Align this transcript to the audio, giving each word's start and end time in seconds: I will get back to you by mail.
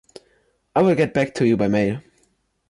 I 0.75 0.81
will 0.81 0.95
get 0.95 1.13
back 1.13 1.35
to 1.35 1.45
you 1.45 1.55
by 1.57 1.67
mail. 1.67 2.01